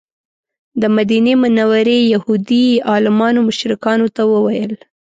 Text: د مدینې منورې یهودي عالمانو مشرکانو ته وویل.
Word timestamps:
د 0.81 0.83
مدینې 0.95 1.33
منورې 1.41 1.97
یهودي 2.13 2.65
عالمانو 2.91 3.39
مشرکانو 3.49 4.07
ته 4.15 4.21
وویل. 4.33 4.73